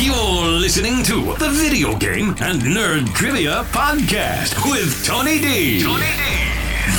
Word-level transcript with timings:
You're 0.00 0.46
listening 0.46 1.02
to 1.04 1.34
the 1.38 1.48
Video 1.50 1.96
Game 1.98 2.28
and 2.40 2.62
Nerd 2.62 3.12
Trivia 3.14 3.64
Podcast 3.72 4.54
with 4.70 5.04
Tony 5.04 5.40
D. 5.40 5.82
Tony 5.82 6.06
D. 6.06 6.48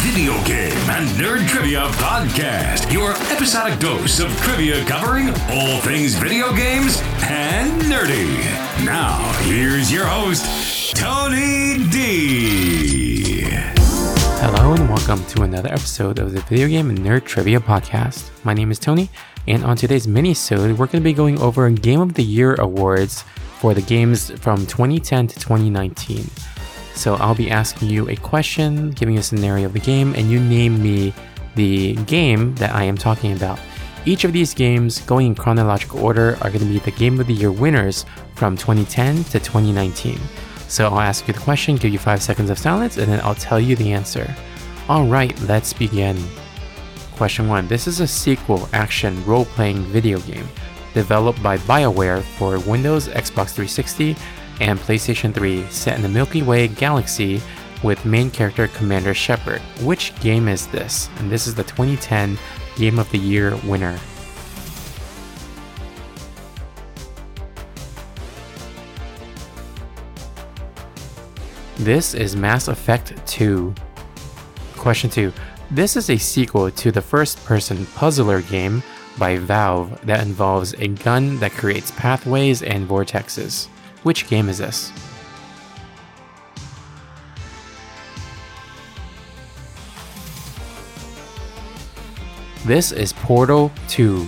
Video 0.02 0.34
Game 0.44 0.90
and 0.90 1.08
Nerd 1.12 1.48
Trivia 1.48 1.88
Podcast. 1.94 2.92
Your 2.92 3.12
episodic 3.32 3.80
dose 3.80 4.20
of 4.20 4.36
trivia 4.42 4.84
covering 4.84 5.30
all 5.50 5.80
things 5.80 6.16
video 6.16 6.54
games 6.54 7.02
and 7.24 7.82
nerdy. 7.84 8.38
Now, 8.86 9.32
here's 9.44 9.90
your 9.92 10.06
host, 10.06 10.94
Tony 10.96 11.59
welcome 15.08 15.26
to 15.28 15.44
another 15.44 15.70
episode 15.70 16.20
of 16.20 16.34
the 16.34 16.42
Video 16.42 16.68
Game 16.68 16.94
Nerd 16.98 17.24
Trivia 17.24 17.60
Podcast. 17.60 18.30
My 18.44 18.54
name 18.54 18.70
is 18.70 18.78
Tony, 18.78 19.10
and 19.48 19.64
on 19.64 19.78
today's 19.78 20.10
mini-sode, 20.10 20.78
we're 20.78 20.88
going 20.88 21.02
to 21.02 21.10
be 21.10 21.14
going 21.14 21.40
over 21.40 21.70
Game 21.70 22.02
of 22.02 22.16
the 22.16 22.24
Year 22.24 22.56
awards 22.56 23.24
for 23.60 23.74
the 23.74 23.82
games 23.82 24.30
from 24.42 24.66
2010 24.66 25.28
to 25.28 25.40
2019. 25.40 26.30
So 26.96 27.16
I'll 27.16 27.34
be 27.34 27.50
asking 27.50 27.90
you 27.90 28.10
a 28.10 28.18
question, 28.18 28.92
giving 28.92 29.14
you 29.14 29.22
a 29.22 29.24
scenario 29.24 29.68
of 29.68 29.74
the 29.74 29.80
game, 29.80 30.14
and 30.16 30.30
you 30.30 30.38
name 30.38 30.84
me 30.84 31.14
the 31.56 31.96
game 32.04 32.54
that 32.56 32.76
I 32.76 32.84
am 32.84 32.98
talking 32.98 33.32
about. 33.32 33.58
Each 34.06 34.26
of 34.26 34.34
these 34.34 34.54
games, 34.54 35.00
going 35.02 35.28
in 35.28 35.36
chronological 35.36 36.04
order, 36.04 36.38
are 36.42 36.50
going 36.50 36.60
to 36.60 36.66
be 36.66 36.80
the 36.80 36.92
Game 36.92 37.20
of 37.22 37.28
the 37.28 37.34
Year 37.34 37.54
winners 37.54 38.06
from 38.36 38.58
2010 38.58 39.24
to 39.26 39.40
2019. 39.40 40.20
So 40.68 40.88
I'll 40.88 41.00
ask 41.00 41.26
you 41.28 41.34
the 41.34 41.40
question, 41.40 41.78
give 41.78 41.94
you 41.94 42.00
five 42.00 42.22
seconds 42.22 42.50
of 42.50 42.60
silence, 42.60 42.98
and 42.98 43.10
then 43.10 43.22
I'll 43.22 43.36
tell 43.36 43.62
you 43.62 43.78
the 43.78 43.94
answer. 43.94 44.36
Alright, 44.90 45.40
let's 45.42 45.72
begin. 45.72 46.18
Question 47.16 47.48
1. 47.48 47.68
This 47.68 47.86
is 47.86 48.00
a 48.00 48.08
sequel 48.08 48.68
action 48.74 49.24
role 49.24 49.46
playing 49.46 49.84
video 49.84 50.20
game 50.22 50.48
developed 50.96 51.44
by 51.44 51.60
BioWare 51.60 52.24
for 52.24 52.58
Windows, 52.62 53.08
Xbox 53.08 53.52
360, 53.52 54.16
and 54.62 54.80
PlayStation 54.80 55.32
3 55.32 55.64
set 55.70 55.96
in 55.96 56.02
the 56.02 56.10
Milky 56.10 56.42
Way 56.42 56.70
galaxy 56.70 57.40
with 57.84 58.04
main 58.04 58.32
character 58.32 58.68
Commander 58.68 59.14
Shepard. 59.14 59.62
Which 59.84 60.20
game 60.22 60.48
is 60.48 60.66
this? 60.66 61.08
And 61.18 61.30
this 61.32 61.46
is 61.46 61.54
the 61.54 61.66
2010 61.66 62.40
Game 62.76 62.98
of 62.98 63.12
the 63.12 63.20
Year 63.20 63.56
winner. 63.58 64.00
This 71.78 72.16
is 72.16 72.36
Mass 72.36 72.68
Effect 72.68 73.14
2. 73.28 73.76
Question 74.80 75.10
2. 75.10 75.34
This 75.72 75.98
is 75.98 76.10
a 76.10 76.18
sequel 76.18 76.72
to 76.72 76.90
the 76.90 77.02
first 77.02 77.44
person 77.44 77.86
puzzler 77.88 78.42
game 78.42 78.82
by 79.18 79.36
Valve 79.36 80.00
that 80.06 80.26
involves 80.26 80.74
a 80.76 80.88
gun 80.88 81.38
that 81.40 81.52
creates 81.52 81.92
pathways 81.92 82.64
and 82.64 82.88
vortexes. 82.88 83.68
Which 84.04 84.30
game 84.30 84.48
is 84.48 84.60
this? 84.60 84.94
This 92.66 92.94
is 92.94 93.12
Portal 93.12 93.74
2. 93.90 94.26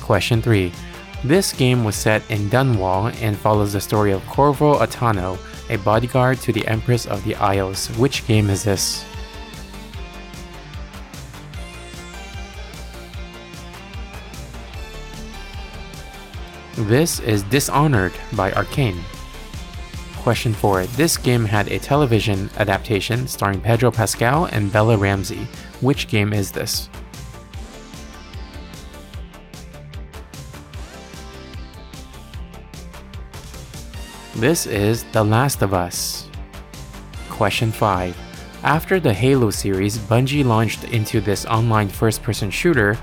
Question 0.00 0.40
3. 0.40 0.72
This 1.22 1.52
game 1.52 1.84
was 1.84 1.96
set 1.96 2.22
in 2.30 2.48
Dunwall 2.48 3.14
and 3.20 3.36
follows 3.36 3.74
the 3.74 3.80
story 3.82 4.12
of 4.12 4.24
Corvo 4.26 4.78
Attano, 4.78 5.38
a 5.68 5.76
bodyguard 5.76 6.38
to 6.38 6.52
the 6.52 6.66
Empress 6.66 7.06
of 7.06 7.22
the 7.24 7.34
Isles. 7.34 7.88
Which 7.98 8.26
game 8.26 8.48
is 8.48 8.64
this? 8.64 9.04
This 16.76 17.20
is 17.20 17.42
Dishonored 17.44 18.12
by 18.34 18.50
Arkane. 18.50 19.00
Question 20.18 20.52
4. 20.52 20.84
This 20.84 21.16
game 21.16 21.46
had 21.46 21.68
a 21.68 21.78
television 21.78 22.50
adaptation 22.58 23.26
starring 23.28 23.62
Pedro 23.62 23.90
Pascal 23.90 24.44
and 24.44 24.70
Bella 24.70 24.98
Ramsey. 24.98 25.48
Which 25.80 26.06
game 26.06 26.34
is 26.34 26.52
this? 26.52 26.90
This 34.34 34.66
is 34.66 35.04
The 35.12 35.24
Last 35.24 35.62
of 35.62 35.72
Us. 35.72 36.28
Question 37.30 37.72
5. 37.72 38.14
After 38.64 39.00
the 39.00 39.14
Halo 39.14 39.48
series, 39.48 39.96
Bungie 39.96 40.44
launched 40.44 40.84
into 40.84 41.22
this 41.22 41.46
online 41.46 41.88
first 41.88 42.22
person 42.22 42.50
shooter 42.50 42.98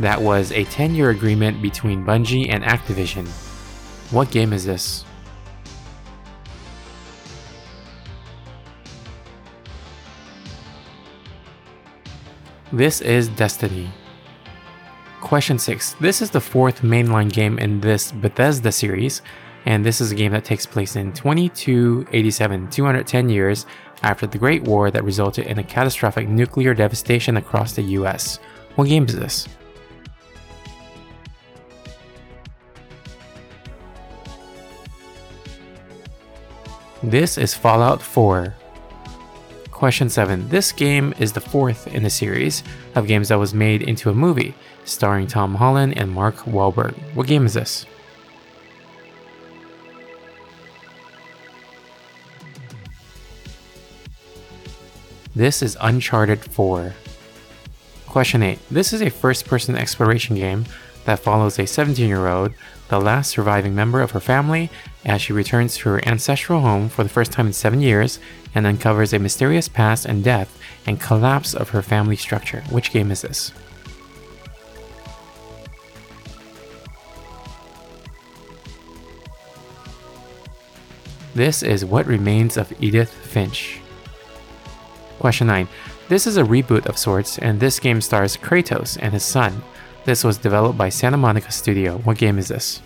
that 0.00 0.20
was 0.20 0.52
a 0.52 0.64
10 0.64 0.94
year 0.94 1.10
agreement 1.10 1.60
between 1.60 2.04
Bungie 2.04 2.48
and 2.50 2.62
Activision. 2.64 3.26
What 4.12 4.30
game 4.30 4.52
is 4.52 4.64
this? 4.64 5.04
This 12.72 13.00
is 13.00 13.28
Destiny. 13.28 13.90
Question 15.22 15.58
6. 15.58 15.94
This 15.94 16.20
is 16.20 16.30
the 16.30 16.40
fourth 16.40 16.82
mainline 16.82 17.32
game 17.32 17.58
in 17.58 17.80
this 17.80 18.12
Bethesda 18.12 18.70
series, 18.70 19.22
and 19.64 19.84
this 19.84 20.00
is 20.00 20.12
a 20.12 20.14
game 20.14 20.32
that 20.32 20.44
takes 20.44 20.66
place 20.66 20.94
in 20.94 21.12
2287, 21.12 22.70
210 22.70 23.28
years 23.30 23.66
after 24.02 24.26
the 24.26 24.38
Great 24.38 24.62
War 24.62 24.90
that 24.90 25.02
resulted 25.02 25.46
in 25.46 25.58
a 25.58 25.64
catastrophic 25.64 26.28
nuclear 26.28 26.74
devastation 26.74 27.36
across 27.38 27.72
the 27.72 27.82
US. 27.82 28.38
What 28.76 28.88
game 28.88 29.06
is 29.06 29.16
this? 29.16 29.48
This 37.02 37.38
is 37.38 37.54
Fallout 37.54 38.02
4. 38.02 38.56
Question 39.70 40.08
7. 40.08 40.48
This 40.48 40.72
game 40.72 41.14
is 41.20 41.32
the 41.32 41.40
fourth 41.40 41.86
in 41.86 42.04
a 42.04 42.10
series 42.10 42.64
of 42.96 43.06
games 43.06 43.28
that 43.28 43.38
was 43.38 43.54
made 43.54 43.82
into 43.82 44.10
a 44.10 44.14
movie, 44.14 44.52
starring 44.84 45.28
Tom 45.28 45.54
Holland 45.54 45.96
and 45.96 46.10
Mark 46.10 46.34
Wahlberg. 46.38 46.94
What 47.14 47.28
game 47.28 47.46
is 47.46 47.54
this? 47.54 47.86
This 55.36 55.62
is 55.62 55.76
Uncharted 55.80 56.44
4. 56.44 56.94
Question 58.08 58.42
8. 58.42 58.58
This 58.72 58.92
is 58.92 59.02
a 59.02 59.08
first 59.08 59.46
person 59.46 59.76
exploration 59.76 60.34
game 60.34 60.64
that 61.08 61.18
follows 61.18 61.58
a 61.58 61.66
17 61.66 62.06
year 62.06 62.28
old, 62.28 62.52
the 62.90 63.00
last 63.00 63.30
surviving 63.30 63.74
member 63.74 64.02
of 64.02 64.10
her 64.10 64.20
family, 64.20 64.68
as 65.06 65.22
she 65.22 65.32
returns 65.32 65.74
to 65.74 65.88
her 65.88 66.06
ancestral 66.06 66.60
home 66.60 66.90
for 66.90 67.02
the 67.02 67.08
first 67.08 67.32
time 67.32 67.46
in 67.46 67.52
seven 67.54 67.80
years 67.80 68.18
and 68.54 68.66
uncovers 68.66 69.14
a 69.14 69.18
mysterious 69.18 69.68
past 69.68 70.04
and 70.04 70.22
death 70.22 70.60
and 70.86 71.00
collapse 71.00 71.54
of 71.54 71.70
her 71.70 71.80
family 71.80 72.14
structure. 72.14 72.62
Which 72.68 72.92
game 72.92 73.10
is 73.10 73.22
this? 73.22 73.52
This 81.34 81.62
is 81.62 81.86
What 81.86 82.04
Remains 82.04 82.58
of 82.58 82.70
Edith 82.82 83.14
Finch. 83.14 83.80
Question 85.18 85.46
9. 85.46 85.68
This 86.10 86.26
is 86.26 86.36
a 86.36 86.42
reboot 86.42 86.84
of 86.84 86.98
sorts, 86.98 87.38
and 87.38 87.60
this 87.60 87.80
game 87.80 88.02
stars 88.02 88.36
Kratos 88.36 88.98
and 89.00 89.14
his 89.14 89.24
son. 89.24 89.62
This 90.08 90.24
was 90.24 90.38
developed 90.38 90.78
by 90.78 90.88
Santa 90.88 91.18
Monica 91.18 91.52
Studio. 91.52 91.98
What 91.98 92.16
game 92.16 92.38
is 92.38 92.48
this? 92.48 92.80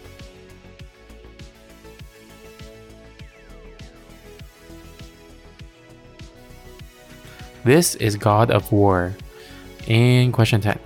This 7.62 7.94
is 7.94 8.16
God 8.16 8.50
of 8.50 8.72
War. 8.72 9.14
And 9.86 10.32
question 10.32 10.60
10. 10.60 10.76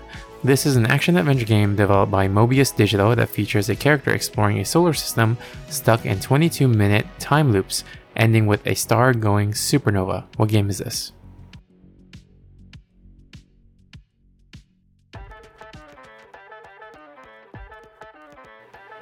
This 0.45 0.67
is 0.67 0.77
an 0.77 0.85
action 0.85 1.17
adventure 1.17 1.47
game 1.47 1.75
developed 1.75 2.13
by 2.13 2.29
Mobius 2.29 2.77
Digital 2.77 3.17
that 3.17 3.31
features 3.31 3.71
a 3.71 3.75
character 3.75 4.13
exploring 4.13 4.59
a 4.59 4.65
solar 4.67 4.93
system 4.93 5.39
stuck 5.71 6.05
in 6.05 6.21
22 6.21 6.69
minute 6.69 7.07
time 7.19 7.51
loops, 7.51 7.83
ending 8.15 8.47
with 8.47 8.67
a 8.67 8.75
star 8.75 9.15
going 9.15 9.53
supernova. 9.53 10.25
What 10.37 10.51
game 10.51 10.69
is 10.69 10.77
this? 10.77 11.13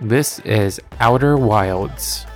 This 0.00 0.40
is 0.40 0.80
Outer 1.00 1.36
Wilds. 1.36 2.26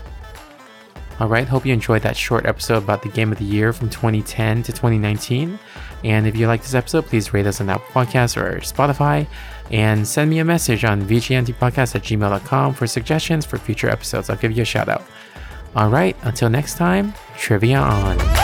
Alright, 1.20 1.48
hope 1.48 1.66
you 1.66 1.72
enjoyed 1.72 2.02
that 2.02 2.16
short 2.16 2.46
episode 2.46 2.84
about 2.84 3.02
the 3.02 3.08
game 3.08 3.32
of 3.32 3.38
the 3.38 3.44
year 3.44 3.72
from 3.72 3.90
2010 3.90 4.62
to 4.62 4.72
2019. 4.72 5.58
And 6.04 6.26
if 6.28 6.36
you 6.36 6.46
like 6.46 6.62
this 6.62 6.74
episode, 6.74 7.06
please 7.06 7.34
rate 7.34 7.46
us 7.46 7.60
on 7.60 7.68
Apple 7.68 7.86
Podcasts 7.92 8.36
or 8.36 8.60
Spotify 8.60 9.26
and 9.72 10.06
send 10.06 10.30
me 10.30 10.38
a 10.38 10.44
message 10.44 10.84
on 10.84 11.02
vgntpodcast 11.02 11.96
at 11.96 12.02
gmail.com 12.02 12.74
for 12.74 12.86
suggestions 12.86 13.44
for 13.44 13.58
future 13.58 13.88
episodes. 13.88 14.30
I'll 14.30 14.36
give 14.36 14.52
you 14.52 14.62
a 14.62 14.66
shout 14.66 14.88
out. 14.88 15.02
Alright, 15.74 16.16
until 16.22 16.50
next 16.50 16.76
time, 16.76 17.12
trivia 17.36 17.78
on. 17.78 18.37